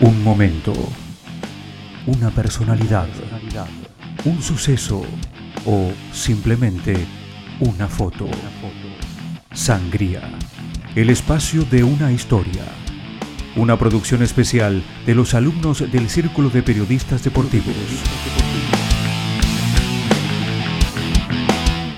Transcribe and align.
Un 0.00 0.22
momento, 0.22 0.72
una 2.06 2.30
personalidad, 2.30 3.08
un 4.24 4.40
suceso 4.40 5.02
o 5.66 5.90
simplemente 6.12 6.94
una 7.58 7.88
foto. 7.88 8.28
Sangría, 9.52 10.20
el 10.94 11.10
espacio 11.10 11.64
de 11.64 11.82
una 11.82 12.12
historia. 12.12 12.62
Una 13.56 13.76
producción 13.76 14.22
especial 14.22 14.84
de 15.04 15.16
los 15.16 15.34
alumnos 15.34 15.80
del 15.90 16.08
Círculo 16.08 16.48
de 16.48 16.62
Periodistas 16.62 17.24
Deportivos. 17.24 17.74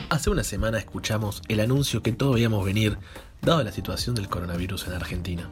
Hace 0.08 0.30
una 0.30 0.42
semana 0.42 0.78
escuchamos 0.78 1.42
el 1.48 1.60
anuncio 1.60 2.02
que 2.02 2.12
todos 2.12 2.36
veíamos 2.36 2.64
venir, 2.64 2.96
dado 3.42 3.62
la 3.62 3.72
situación 3.72 4.14
del 4.14 4.28
coronavirus 4.28 4.86
en 4.86 4.94
Argentina 4.94 5.50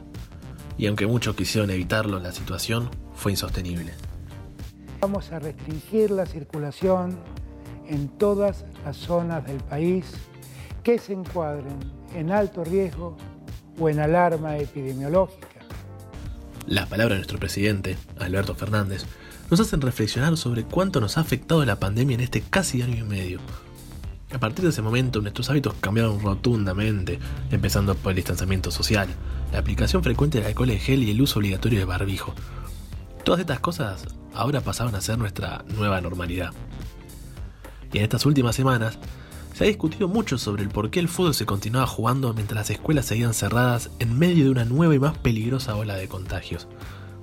y 0.79 0.87
aunque 0.87 1.05
muchos 1.05 1.35
quisieron 1.35 1.69
evitarlo, 1.69 2.19
la 2.19 2.31
situación 2.31 2.89
fue 3.13 3.33
insostenible. 3.33 3.91
Vamos 5.01 5.29
a 5.31 5.39
restringir 5.39 6.09
la 6.09 6.25
circulación 6.25 7.19
en 7.87 8.07
todas 8.07 8.63
las 8.85 8.95
zonas 8.95 9.45
del 9.45 9.57
país 9.57 10.05
que 10.81 10.97
se 10.97 11.13
encuadren 11.13 11.77
en 12.15 12.31
alto 12.31 12.63
riesgo 12.63 13.17
o 13.77 13.89
en 13.89 13.99
alarma 13.99 14.57
epidemiológica. 14.57 15.47
Las 16.65 16.87
palabras 16.87 17.15
de 17.15 17.19
nuestro 17.19 17.39
presidente, 17.39 17.97
Alberto 18.17 18.55
Fernández, 18.55 19.05
nos 19.49 19.59
hacen 19.59 19.81
reflexionar 19.81 20.37
sobre 20.37 20.63
cuánto 20.63 21.01
nos 21.01 21.17
ha 21.17 21.21
afectado 21.21 21.65
la 21.65 21.79
pandemia 21.79 22.15
en 22.15 22.21
este 22.21 22.41
casi 22.41 22.81
año 22.81 22.95
y 22.95 23.03
medio. 23.03 23.39
A 24.31 24.37
partir 24.37 24.63
de 24.63 24.69
ese 24.69 24.83
momento 24.83 25.21
nuestros 25.21 25.49
hábitos 25.49 25.73
cambiaron 25.79 26.21
rotundamente, 26.21 27.19
empezando 27.49 27.95
por 27.95 28.11
el 28.11 28.17
distanciamiento 28.17 28.69
social, 28.69 29.07
la 29.51 29.59
aplicación 29.59 30.03
frecuente 30.03 30.37
del 30.37 30.47
alcohol 30.47 30.69
en 30.69 30.79
gel 30.79 31.03
y 31.03 31.11
el 31.11 31.21
uso 31.21 31.39
obligatorio 31.39 31.79
de 31.79 31.85
barbijo. 31.85 32.35
Todas 33.23 33.39
estas 33.39 33.59
cosas 33.59 34.05
ahora 34.35 34.61
pasaban 34.61 34.93
a 34.93 35.01
ser 35.01 35.17
nuestra 35.17 35.65
nueva 35.75 35.99
normalidad. 36.01 36.51
Y 37.91 37.97
en 37.97 38.03
estas 38.03 38.27
últimas 38.27 38.55
semanas 38.55 38.99
se 39.55 39.63
ha 39.63 39.67
discutido 39.67 40.07
mucho 40.07 40.37
sobre 40.37 40.61
el 40.61 40.69
por 40.69 40.91
qué 40.91 40.99
el 40.99 41.09
fútbol 41.09 41.33
se 41.33 41.47
continuaba 41.47 41.87
jugando 41.87 42.33
mientras 42.35 42.55
las 42.55 42.69
escuelas 42.69 43.07
seguían 43.07 43.33
cerradas 43.33 43.89
en 43.97 44.17
medio 44.17 44.45
de 44.45 44.51
una 44.51 44.63
nueva 44.63 44.93
y 44.93 44.99
más 44.99 45.17
peligrosa 45.17 45.75
ola 45.75 45.95
de 45.95 46.07
contagios. 46.07 46.67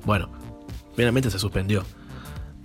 Bueno, 0.05 0.29
finalmente 0.97 1.31
se 1.31 1.39
suspendió, 1.39 1.85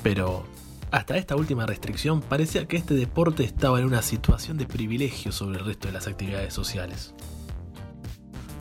pero 0.02 0.46
hasta 0.92 1.18
esta 1.18 1.36
última 1.36 1.66
restricción 1.66 2.22
parecía 2.22 2.68
que 2.68 2.78
este 2.78 2.94
deporte 2.94 3.44
estaba 3.44 3.80
en 3.80 3.86
una 3.86 4.02
situación 4.02 4.58
de 4.58 4.66
privilegio 4.66 5.32
sobre 5.32 5.60
el 5.60 5.66
resto 5.66 5.88
de 5.88 5.94
las 5.94 6.08
actividades 6.08 6.54
sociales. 6.54 7.14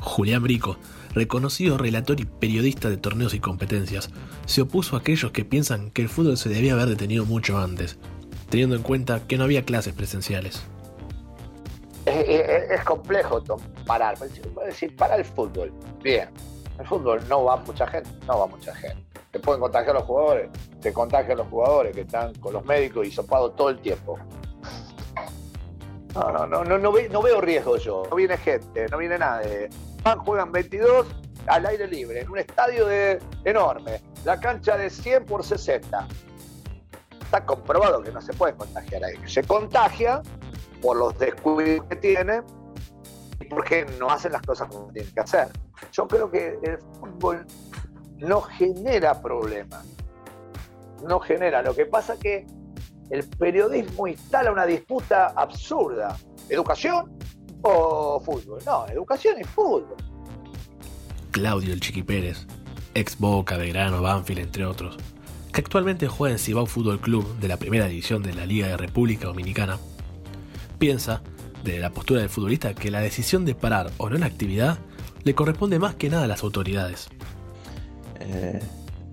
Julián 0.00 0.42
Brico, 0.42 0.78
reconocido 1.12 1.76
relator 1.76 2.20
y 2.20 2.24
periodista 2.24 2.88
de 2.88 2.96
torneos 2.96 3.34
y 3.34 3.40
competencias, 3.40 4.10
se 4.46 4.62
opuso 4.62 4.96
a 4.96 5.00
aquellos 5.00 5.32
que 5.32 5.44
piensan 5.44 5.90
que 5.90 6.02
el 6.02 6.08
fútbol 6.08 6.36
se 6.36 6.48
debía 6.48 6.72
haber 6.74 6.86
detenido 6.86 7.26
mucho 7.26 7.58
antes, 7.58 7.98
teniendo 8.48 8.76
en 8.76 8.82
cuenta 8.82 9.26
que 9.26 9.36
no 9.36 9.44
había 9.44 9.64
clases 9.64 9.92
presenciales. 9.92 10.62
Es, 12.06 12.82
complejo 12.84 13.42
parar, 13.86 14.18
decir, 14.18 14.96
para 14.96 15.16
el 15.16 15.24
fútbol, 15.24 15.72
bien, 16.02 16.30
el 16.78 16.86
fútbol 16.86 17.20
no 17.28 17.44
va 17.44 17.56
mucha 17.58 17.86
gente, 17.86 18.08
no 18.26 18.38
va 18.38 18.46
mucha 18.46 18.74
gente. 18.74 19.04
Te 19.32 19.38
pueden 19.38 19.60
contagiar 19.60 19.94
los 19.94 20.04
jugadores, 20.04 20.48
te 20.80 20.92
contagian 20.92 21.38
los 21.38 21.48
jugadores 21.48 21.94
que 21.94 22.02
están 22.02 22.34
con 22.34 22.52
los 22.52 22.64
médicos 22.64 23.06
y 23.06 23.10
sopados 23.10 23.54
todo 23.56 23.70
el 23.70 23.80
tiempo. 23.80 24.18
No, 26.14 26.32
no, 26.32 26.46
no, 26.46 26.64
no, 26.64 26.78
no, 26.78 27.22
veo 27.22 27.40
riesgo 27.40 27.76
yo. 27.76 28.02
No 28.10 28.16
viene 28.16 28.36
gente, 28.36 28.86
no 28.88 28.98
viene 28.98 29.18
nadie 29.18 29.68
juegan 30.24 30.52
22 30.52 31.06
al 31.46 31.66
aire 31.66 31.86
libre, 31.86 32.20
en 32.20 32.30
un 32.30 32.38
estadio 32.38 32.86
de, 32.86 33.18
enorme, 33.44 34.00
la 34.24 34.38
cancha 34.38 34.76
de 34.76 34.90
100 34.90 35.24
por 35.24 35.44
60. 35.44 36.06
Está 37.20 37.44
comprobado 37.44 38.02
que 38.02 38.12
no 38.12 38.20
se 38.20 38.32
puede 38.32 38.54
contagiar 38.54 39.04
ahí. 39.04 39.16
Se 39.26 39.42
contagia 39.42 40.22
por 40.82 40.96
los 40.96 41.18
descuidos 41.18 41.86
que 41.86 41.96
tiene 41.96 42.42
y 43.40 43.44
porque 43.46 43.86
no 43.98 44.10
hacen 44.10 44.32
las 44.32 44.42
cosas 44.42 44.68
como 44.68 44.92
tienen 44.92 45.12
que 45.12 45.20
hacer. 45.20 45.48
Yo 45.92 46.06
creo 46.06 46.30
que 46.30 46.58
el 46.62 46.78
fútbol 46.98 47.46
no 48.18 48.42
genera 48.42 49.20
problemas. 49.20 49.84
No 51.06 51.20
genera. 51.20 51.62
Lo 51.62 51.74
que 51.74 51.86
pasa 51.86 52.14
es 52.14 52.20
que 52.20 52.46
el 53.10 53.28
periodismo 53.28 54.06
instala 54.06 54.52
una 54.52 54.66
disputa 54.66 55.32
absurda. 55.36 56.16
Educación 56.48 57.18
o 57.62 58.20
fútbol. 58.20 58.60
No, 58.64 58.86
educación 58.86 59.40
y 59.40 59.44
fútbol. 59.44 59.96
Claudio 61.30 61.72
El 61.72 61.80
Chiqui 61.80 62.02
Pérez, 62.02 62.46
ex 62.94 63.18
Boca, 63.18 63.56
Grano, 63.56 64.02
Banfield, 64.02 64.40
entre 64.40 64.64
otros, 64.64 64.96
que 65.52 65.60
actualmente 65.60 66.08
juega 66.08 66.32
en 66.32 66.38
Cibao 66.38 66.66
Fútbol 66.66 67.00
Club 67.00 67.38
de 67.38 67.48
la 67.48 67.56
primera 67.56 67.86
división 67.86 68.22
de 68.22 68.34
la 68.34 68.46
Liga 68.46 68.68
de 68.68 68.76
República 68.76 69.26
Dominicana, 69.26 69.78
piensa, 70.78 71.22
desde 71.62 71.80
la 71.80 71.90
postura 71.90 72.20
del 72.20 72.30
futbolista, 72.30 72.74
que 72.74 72.90
la 72.90 73.00
decisión 73.00 73.44
de 73.44 73.54
parar 73.54 73.90
o 73.98 74.08
no 74.08 74.18
la 74.18 74.26
actividad 74.26 74.78
le 75.22 75.34
corresponde 75.34 75.78
más 75.78 75.94
que 75.94 76.10
nada 76.10 76.24
a 76.24 76.28
las 76.28 76.42
autoridades. 76.42 77.08
Eh, 78.18 78.60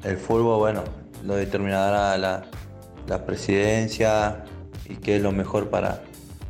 el 0.04 0.18
fútbol, 0.18 0.60
bueno, 0.60 0.84
lo 1.24 1.36
determinará 1.36 2.18
la, 2.18 2.44
la 3.08 3.26
presidencia 3.26 4.44
y 4.86 4.96
qué 4.96 5.18
es 5.18 5.22
lo 5.22 5.32
mejor 5.32 5.70
para, 5.70 6.02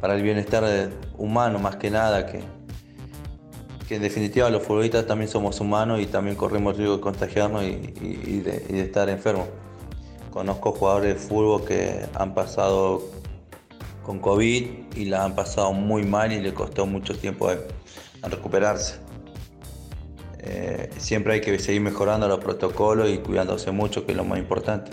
para 0.01 0.15
el 0.15 0.21
bienestar 0.21 0.89
humano 1.17 1.59
más 1.59 1.77
que 1.77 1.89
nada, 1.89 2.25
que, 2.25 2.41
que 3.87 3.95
en 3.95 4.01
definitiva 4.01 4.49
los 4.49 4.63
futbolistas 4.63 5.05
también 5.05 5.29
somos 5.29 5.59
humanos 5.59 6.01
y 6.01 6.05
también 6.05 6.35
corremos 6.35 6.73
el 6.73 6.79
riesgo 6.79 6.97
de 6.97 7.01
contagiarnos 7.01 7.63
y, 7.63 8.39
de, 8.41 8.81
estar 8.81 9.09
enfermos. 9.09 9.47
Conozco 10.31 10.73
jugadores 10.73 11.15
de 11.15 11.19
fútbol 11.19 11.65
que 11.65 12.05
han 12.13 12.33
pasado 12.33 13.01
con 14.03 14.19
COVID 14.19 14.67
y 14.95 15.05
la 15.05 15.23
han 15.23 15.35
pasado 15.35 15.73
muy 15.73 16.03
mal 16.03 16.31
y 16.31 16.41
le 16.41 16.53
costó 16.53 16.85
mucho 16.85 17.17
tiempo 17.17 17.49
a, 17.49 17.57
recuperarse. 18.27 18.99
Eh, 20.49 20.89
siempre 20.97 21.33
hay 21.33 21.41
que 21.41 21.59
seguir 21.59 21.81
mejorando 21.81 22.27
los 22.27 22.39
protocolos 22.39 23.09
y 23.09 23.17
cuidándose 23.17 23.71
mucho, 23.71 24.05
que 24.05 24.13
es 24.13 24.17
lo 24.17 24.23
más 24.23 24.39
importante. 24.39 24.91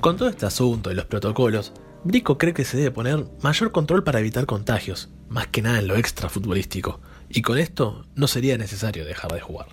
Con 0.00 0.16
todo 0.16 0.28
este 0.28 0.46
asunto 0.46 0.92
y 0.92 0.94
los 0.94 1.06
protocolos, 1.06 1.72
Brico 2.04 2.38
cree 2.38 2.54
que 2.54 2.64
se 2.64 2.76
debe 2.76 2.92
poner 2.92 3.24
mayor 3.42 3.72
control 3.72 4.04
para 4.04 4.20
evitar 4.20 4.46
contagios, 4.46 5.10
más 5.28 5.48
que 5.48 5.62
nada 5.62 5.80
en 5.80 5.88
lo 5.88 5.96
extra 5.96 6.28
futbolístico, 6.28 7.00
y 7.28 7.42
con 7.42 7.58
esto 7.58 8.04
no 8.14 8.26
sería 8.28 8.56
necesario 8.56 9.04
dejar 9.04 9.32
de 9.32 9.40
jugar. 9.40 9.66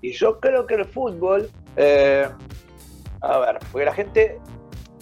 Y 0.00 0.12
yo 0.12 0.38
creo 0.38 0.66
que 0.66 0.74
el 0.74 0.84
fútbol, 0.84 1.50
eh, 1.76 2.28
a 3.20 3.38
ver, 3.38 3.58
porque 3.72 3.84
la 3.84 3.94
gente 3.94 4.38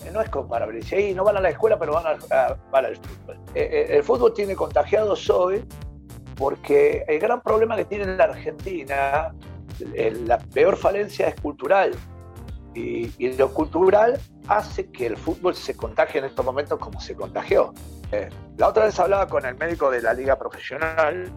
eh, 0.05 0.11
no 0.13 0.23
es 0.23 0.31
comparable, 0.31 0.81
si 0.83 1.13
no 1.13 1.25
van 1.25 1.37
a 1.37 1.41
la 1.41 1.51
escuela 1.51 1.78
pero 1.78 1.93
van, 1.93 2.07
a, 2.07 2.57
al 2.73 2.97
fútbol. 2.97 3.39
Eh, 3.55 3.89
el 3.91 4.03
fútbol 4.03 4.33
tiene 4.33 4.55
contagiados 4.55 5.28
hoy 5.28 5.65
porque 6.37 7.05
el 7.09 7.19
gran 7.19 7.41
problema 7.41 7.77
que 7.77 7.85
tiene 7.85 8.17
la 8.17 8.25
Argentina, 8.25 9.35
la 10.25 10.39
peor 10.39 10.77
falencia 10.77 11.29
es 11.29 11.41
cultural 11.41 11.93
y, 12.77 13.29
lo 13.37 13.53
cultural 13.53 14.21
hace 14.49 14.91
que 14.91 15.07
el 15.07 15.17
fútbol 15.17 15.55
se 15.55 15.75
contagie 15.75 16.19
en 16.19 16.27
estos 16.27 16.45
momentos 16.45 16.79
como 16.79 17.01
se 17.01 17.15
contagió. 17.15 17.73
Eh, 18.13 18.29
la 18.59 18.69
otra 18.69 18.85
vez 18.85 18.99
hablaba 19.01 19.27
con 19.27 19.45
el 19.45 19.57
médico 19.57 19.91
de 19.91 20.03
la 20.03 20.13
liga 20.13 20.39
profesional, 20.39 21.33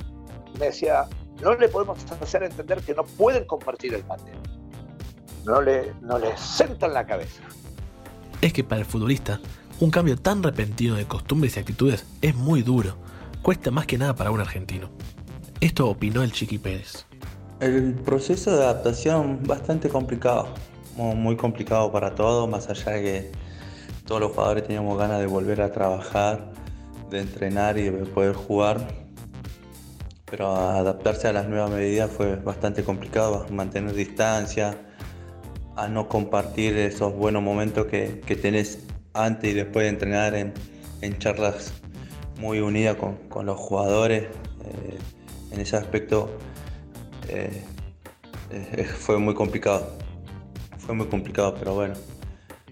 me 0.60 0.66
decía, 0.66 1.06
no 1.42 1.56
le 1.56 1.70
podemos 1.70 2.00
hacer 2.12 2.44
entender 2.44 2.82
que 2.82 2.94
no 2.94 3.04
pueden 3.04 3.46
compartir 3.46 3.94
el 3.94 4.06
mate. 4.06 4.32
No 5.46 5.62
le, 5.62 5.94
no 6.02 6.20
le 6.20 6.36
sentan 6.38 6.94
la 6.94 7.06
cabeza. 7.06 7.42
Es 8.42 8.54
que 8.54 8.64
para 8.64 8.82
el 8.82 8.86
futbolista, 8.86 9.40
un 9.80 9.90
cambio 9.90 10.18
tan 10.18 10.44
repentino 10.44 10.96
de 10.96 11.06
costumbres 11.06 11.56
y 11.56 11.60
actitudes 11.60 12.06
es 12.22 12.36
muy 12.36 12.62
duro. 12.62 12.98
Cuesta 13.42 13.72
más 13.72 13.86
que 13.86 13.98
nada 13.98 14.16
para 14.16 14.32
un 14.32 14.40
argentino. 14.40 14.90
Esto 15.60 15.90
opinó 15.90 16.24
el 16.24 16.32
Chiqui 16.32 16.58
Pérez. 16.58 17.06
El 17.60 17.94
proceso 17.94 18.56
de 18.56 18.64
adaptación 18.64 19.42
bastante 19.44 19.90
complicado 19.90 20.54
muy 21.00 21.36
complicado 21.36 21.92
para 21.92 22.16
todos, 22.16 22.50
más 22.50 22.70
allá 22.70 22.94
de 22.94 23.02
que 23.02 23.32
todos 24.06 24.22
los 24.22 24.32
jugadores 24.32 24.64
teníamos 24.64 24.98
ganas 24.98 25.20
de 25.20 25.28
volver 25.28 25.62
a 25.62 25.72
trabajar, 25.72 26.52
de 27.10 27.22
entrenar 27.22 27.78
y 27.78 27.84
de 27.84 27.92
poder 28.06 28.36
jugar. 28.36 28.88
Pero 30.26 30.56
adaptarse 30.56 31.28
a 31.28 31.34
las 31.34 31.48
nuevas 31.48 31.72
medidas 31.72 32.12
fue 32.12 32.36
bastante 32.36 32.84
complicado, 32.84 33.46
mantener 33.50 33.94
distancia, 33.94 34.78
a 35.76 35.88
no 35.88 36.08
compartir 36.10 36.78
esos 36.78 37.14
buenos 37.14 37.42
momentos 37.42 37.86
que, 37.88 38.22
tenés 38.42 38.86
antes 39.14 39.52
y 39.52 39.54
después 39.54 39.86
de 39.86 39.90
entrenar 39.90 40.36
en, 40.36 40.54
en 41.02 41.18
charlas 41.18 41.74
muy 42.40 42.60
unidas 42.60 42.96
con, 42.96 43.16
con 43.30 43.46
los 43.46 43.58
jugadores. 43.58 44.24
Eh, 44.24 44.98
en 45.52 45.60
ese 45.60 45.78
aspecto 45.78 46.30
eh, 47.28 47.64
eh, 48.52 48.84
fue 48.98 49.18
muy 49.18 49.34
complicado 49.34 50.00
fue 50.90 50.96
muy 50.96 51.06
complicado, 51.06 51.54
pero 51.54 51.76
bueno, 51.76 51.94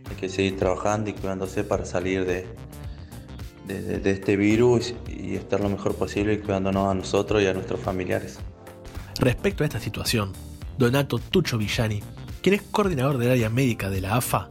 hay 0.10 0.16
que 0.16 0.28
seguir 0.28 0.58
trabajando 0.58 1.12
y 1.12 1.14
cuidándose 1.14 1.64
para 1.64 1.86
salir 1.86 2.26
de, 2.26 2.48
de, 3.68 4.10
este 4.10 4.36
virus 4.36 4.96
y 5.08 5.36
estar 5.36 5.60
lo 5.60 5.70
mejor 5.70 5.94
posible 5.94 6.34
y 6.34 6.38
cuidándonos 6.40 6.90
a 6.90 6.96
nosotros 6.96 7.44
y 7.44 7.46
a 7.46 7.54
nuestros 7.54 7.80
familiares. 7.80 8.40
Respecto 9.20 9.64
a 9.64 9.68
esta 9.68 9.80
situación, 9.80 10.34
Donato 10.80 11.20
Tucho 11.20 11.60
Villani, 11.60 12.02
quien 12.42 12.56
es 12.56 12.64
coordinador 12.64 13.20
del 13.20 13.30
área 13.30 13.52
médica 13.52 13.92
de 13.92 14.02
la 14.02 14.16
AFA, 14.16 14.48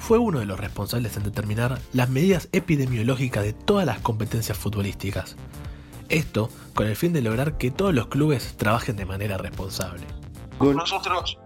fue 0.00 0.18
uno 0.18 0.40
de 0.40 0.46
los 0.46 0.58
responsables 0.58 1.16
en 1.16 1.22
determinar 1.22 1.78
las 1.92 2.08
medidas 2.08 2.48
epidemiológicas 2.52 3.44
de 3.44 3.52
todas 3.52 3.86
las 3.86 4.00
competencias 4.00 4.58
futbolísticas. 4.58 5.36
Esto 6.08 6.50
con 6.74 6.88
el 6.88 6.96
fin 6.96 7.12
de 7.12 7.20
lograr 7.20 7.58
que 7.58 7.70
todos 7.70 7.94
los 7.94 8.08
clubes 8.08 8.56
trabajen 8.56 8.96
de 8.96 9.04
manera 9.04 9.36
responsable. 9.36 10.04
Nosotros 10.58 11.38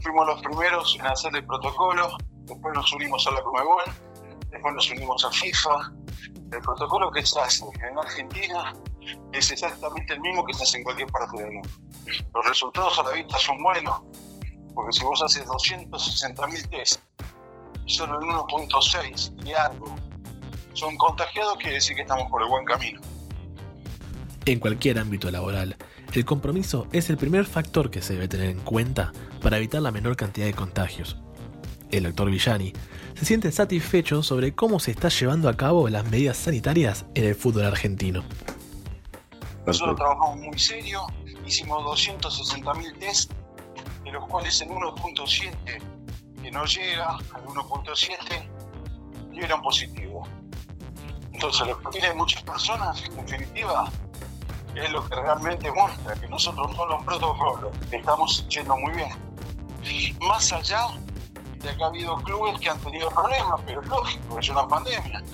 fuimos 0.00 0.26
los 0.26 0.40
primeros 0.42 0.96
en 0.98 1.06
hacer 1.06 1.36
el 1.36 1.44
protocolo, 1.44 2.16
después 2.44 2.74
nos 2.74 2.90
unimos 2.92 3.26
a 3.26 3.32
la 3.32 3.42
Comebol, 3.42 3.82
después 4.48 4.74
nos 4.74 4.90
unimos 4.92 5.24
a 5.24 5.30
FIFA. 5.32 5.92
El 6.52 6.60
protocolo 6.60 7.10
que 7.10 7.26
se 7.26 7.38
hace 7.40 7.64
en 7.64 7.98
Argentina 7.98 8.72
es 9.32 9.50
exactamente 9.50 10.14
el 10.14 10.20
mismo 10.20 10.44
que 10.46 10.54
se 10.54 10.62
hace 10.62 10.78
en 10.78 10.84
cualquier 10.84 11.08
parte 11.08 11.42
del 11.42 11.52
mundo. 11.52 11.68
Los 12.32 12.46
resultados 12.46 12.98
a 13.00 13.02
la 13.02 13.10
vista 13.10 13.36
son 13.38 13.60
buenos, 13.62 14.00
porque 14.72 14.92
si 14.92 15.04
vos 15.04 15.20
haces 15.20 15.44
260.000 15.46 16.70
test 16.70 17.00
solo 17.86 18.20
el 18.20 18.26
1.6 18.26 19.46
y 19.46 19.52
algo 19.52 19.94
son 20.74 20.96
contagiados, 20.96 21.56
quiere 21.56 21.74
decir 21.74 21.96
que 21.96 22.02
estamos 22.02 22.30
por 22.30 22.42
el 22.42 22.48
buen 22.48 22.64
camino. 22.64 23.00
En 24.44 24.60
cualquier 24.60 24.98
ámbito 24.98 25.30
laboral, 25.30 25.76
el 26.12 26.24
compromiso 26.24 26.86
es 26.92 27.10
el 27.10 27.16
primer 27.16 27.46
factor 27.46 27.90
que 27.90 28.02
se 28.02 28.12
debe 28.12 28.28
tener 28.28 28.50
en 28.50 28.60
cuenta 28.60 29.12
para 29.42 29.56
evitar 29.56 29.82
la 29.82 29.90
menor 29.90 30.16
cantidad 30.16 30.46
de 30.46 30.54
contagios. 30.54 31.16
El 31.90 32.04
doctor 32.04 32.30
Villani 32.30 32.72
se 33.14 33.24
siente 33.24 33.50
satisfecho 33.50 34.22
sobre 34.22 34.54
cómo 34.54 34.78
se 34.78 34.90
está 34.90 35.08
llevando 35.08 35.48
a 35.48 35.56
cabo 35.56 35.88
las 35.88 36.04
medidas 36.10 36.36
sanitarias 36.36 37.06
en 37.14 37.24
el 37.24 37.34
fútbol 37.34 37.64
argentino. 37.64 38.22
Nosotros 39.66 39.96
trabajamos 39.96 40.36
muy 40.38 40.58
serio, 40.58 41.06
hicimos 41.44 41.82
260.000 41.84 42.98
test, 42.98 43.32
de 44.04 44.12
los 44.12 44.24
cuales 44.26 44.60
el 44.60 44.68
1.7 44.68 45.95
que 46.46 46.52
no 46.52 46.64
llega 46.64 47.08
al 47.08 47.44
1.7 47.44 48.48
dieron 49.32 49.60
positivo. 49.62 50.28
Entonces, 51.32 51.66
lo 51.66 51.76
que 51.80 51.98
tienen 51.98 52.16
muchas 52.16 52.40
personas, 52.44 53.02
en 53.02 53.16
definitiva, 53.16 53.90
es 54.76 54.92
lo 54.92 55.04
que 55.08 55.16
realmente 55.16 55.72
muestra 55.72 56.14
que 56.14 56.28
nosotros 56.28 56.72
con 56.76 56.88
los 56.88 57.02
protocolos 57.02 57.72
estamos 57.90 58.46
yendo 58.48 58.76
muy 58.76 58.92
bien. 58.92 59.08
Más 60.20 60.52
allá 60.52 60.86
de 61.64 61.76
que 61.76 61.82
ha 61.82 61.86
habido 61.88 62.14
clubes 62.18 62.60
que 62.60 62.70
han 62.70 62.78
tenido 62.78 63.10
problemas, 63.10 63.60
pero 63.66 63.82
es 63.82 63.88
lógico, 63.88 64.38
es 64.38 64.48
una 64.48 64.68
pandemia. 64.68 65.24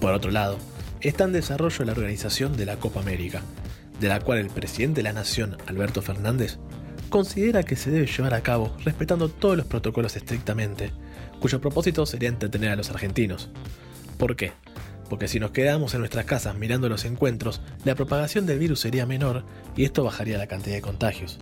Por 0.00 0.14
otro 0.14 0.30
lado, 0.30 0.56
está 1.00 1.24
en 1.24 1.32
desarrollo 1.32 1.84
la 1.84 1.92
organización 1.92 2.56
de 2.56 2.64
la 2.64 2.76
Copa 2.76 3.00
América, 3.00 3.42
de 3.98 4.06
la 4.06 4.20
cual 4.20 4.38
el 4.38 4.50
presidente 4.50 5.00
de 5.00 5.02
la 5.02 5.12
Nación, 5.12 5.58
Alberto 5.66 6.00
Fernández, 6.00 6.60
considera 7.08 7.62
que 7.62 7.76
se 7.76 7.90
debe 7.90 8.06
llevar 8.06 8.34
a 8.34 8.42
cabo 8.42 8.76
respetando 8.84 9.28
todos 9.28 9.56
los 9.56 9.66
protocolos 9.66 10.16
estrictamente, 10.16 10.90
cuyo 11.40 11.60
propósito 11.60 12.06
sería 12.06 12.28
entretener 12.28 12.70
a 12.70 12.76
los 12.76 12.90
argentinos. 12.90 13.50
¿Por 14.18 14.36
qué? 14.36 14.52
Porque 15.08 15.28
si 15.28 15.38
nos 15.38 15.52
quedamos 15.52 15.94
en 15.94 16.00
nuestras 16.00 16.24
casas 16.24 16.56
mirando 16.56 16.88
los 16.88 17.04
encuentros, 17.04 17.60
la 17.84 17.94
propagación 17.94 18.46
del 18.46 18.58
virus 18.58 18.80
sería 18.80 19.06
menor 19.06 19.44
y 19.76 19.84
esto 19.84 20.02
bajaría 20.04 20.38
la 20.38 20.48
cantidad 20.48 20.74
de 20.74 20.82
contagios. 20.82 21.38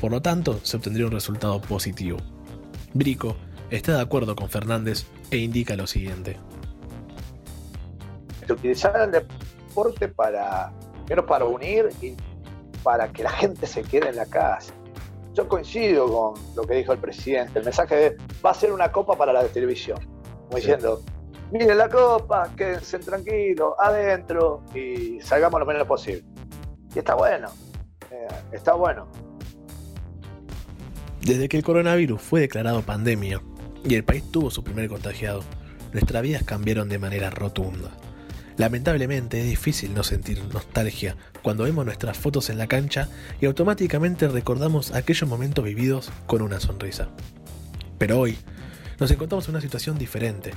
Por 0.00 0.10
lo 0.10 0.22
tanto, 0.22 0.60
se 0.62 0.76
obtendría 0.76 1.06
un 1.06 1.12
resultado 1.12 1.60
positivo. 1.60 2.18
Brico 2.94 3.36
está 3.70 3.96
de 3.96 4.02
acuerdo 4.02 4.36
con 4.36 4.48
Fernández 4.48 5.06
e 5.30 5.38
indica 5.38 5.76
lo 5.76 5.86
siguiente. 5.86 6.36
Utilizar 8.48 8.94
el 9.00 9.10
deporte 9.10 10.08
para, 10.08 10.72
para 11.26 11.44
unir 11.44 11.88
y 12.00 12.14
para 12.82 13.08
que 13.08 13.22
la 13.22 13.30
gente 13.30 13.66
se 13.66 13.82
quede 13.82 14.10
en 14.10 14.16
la 14.16 14.26
casa. 14.26 14.72
Yo 15.34 15.48
coincido 15.48 16.06
con 16.06 16.40
lo 16.54 16.62
que 16.62 16.74
dijo 16.74 16.92
el 16.92 16.98
presidente. 16.98 17.58
El 17.58 17.64
mensaje 17.64 17.96
de 17.96 18.16
va 18.44 18.50
a 18.50 18.54
ser 18.54 18.72
una 18.72 18.92
copa 18.92 19.16
para 19.16 19.32
la 19.32 19.42
televisión. 19.44 19.98
Como 20.46 20.56
diciendo, 20.56 21.02
miren 21.50 21.76
la 21.76 21.88
copa, 21.88 22.50
quédense 22.56 23.00
tranquilos, 23.00 23.74
adentro 23.78 24.62
y 24.74 25.20
salgamos 25.20 25.58
lo 25.58 25.66
menos 25.66 25.86
posible. 25.88 26.24
Y 26.94 27.00
está 27.00 27.16
bueno, 27.16 27.48
eh, 28.10 28.28
está 28.52 28.74
bueno. 28.74 29.08
Desde 31.20 31.48
que 31.48 31.56
el 31.56 31.64
coronavirus 31.64 32.22
fue 32.22 32.40
declarado 32.40 32.82
pandemia 32.82 33.42
y 33.82 33.94
el 33.96 34.04
país 34.04 34.30
tuvo 34.30 34.50
su 34.50 34.62
primer 34.62 34.88
contagiado, 34.88 35.42
nuestras 35.92 36.22
vidas 36.22 36.44
cambiaron 36.44 36.88
de 36.88 36.98
manera 36.98 37.30
rotunda. 37.30 37.90
Lamentablemente 38.56 39.40
es 39.40 39.46
difícil 39.46 39.94
no 39.94 40.04
sentir 40.04 40.42
nostalgia 40.52 41.16
cuando 41.42 41.64
vemos 41.64 41.84
nuestras 41.84 42.16
fotos 42.16 42.50
en 42.50 42.58
la 42.58 42.68
cancha 42.68 43.08
y 43.40 43.46
automáticamente 43.46 44.28
recordamos 44.28 44.92
aquellos 44.92 45.28
momentos 45.28 45.64
vividos 45.64 46.10
con 46.26 46.40
una 46.40 46.60
sonrisa. 46.60 47.08
Pero 47.98 48.20
hoy 48.20 48.38
nos 49.00 49.10
encontramos 49.10 49.46
en 49.48 49.52
una 49.52 49.60
situación 49.60 49.98
diferente, 49.98 50.52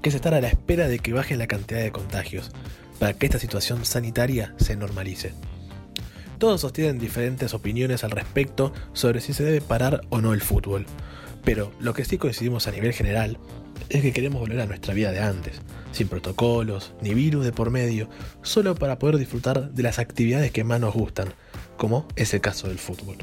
que 0.00 0.10
es 0.10 0.14
estar 0.14 0.34
a 0.34 0.40
la 0.40 0.48
espera 0.48 0.86
de 0.86 1.00
que 1.00 1.12
baje 1.12 1.36
la 1.36 1.48
cantidad 1.48 1.80
de 1.80 1.90
contagios, 1.90 2.52
para 3.00 3.14
que 3.14 3.26
esta 3.26 3.40
situación 3.40 3.84
sanitaria 3.84 4.54
se 4.56 4.76
normalice. 4.76 5.34
Todos 6.38 6.60
sostienen 6.60 6.98
diferentes 6.98 7.52
opiniones 7.54 8.04
al 8.04 8.12
respecto 8.12 8.72
sobre 8.92 9.20
si 9.20 9.32
se 9.32 9.44
debe 9.44 9.60
parar 9.60 10.02
o 10.10 10.20
no 10.20 10.34
el 10.34 10.40
fútbol, 10.40 10.86
pero 11.44 11.72
lo 11.80 11.94
que 11.94 12.04
sí 12.04 12.18
coincidimos 12.18 12.66
a 12.66 12.72
nivel 12.72 12.92
general 12.92 13.38
es 13.88 14.02
que 14.02 14.12
queremos 14.12 14.40
volver 14.40 14.60
a 14.60 14.66
nuestra 14.66 14.94
vida 14.94 15.12
de 15.12 15.20
antes, 15.20 15.60
sin 15.92 16.08
protocolos, 16.08 16.94
ni 17.00 17.14
virus 17.14 17.44
de 17.44 17.52
por 17.52 17.70
medio, 17.70 18.08
solo 18.42 18.74
para 18.74 18.98
poder 18.98 19.18
disfrutar 19.18 19.70
de 19.70 19.82
las 19.82 19.98
actividades 19.98 20.52
que 20.52 20.64
más 20.64 20.80
nos 20.80 20.94
gustan, 20.94 21.28
como 21.76 22.06
es 22.16 22.32
el 22.34 22.40
caso 22.40 22.68
del 22.68 22.78
fútbol. 22.78 23.16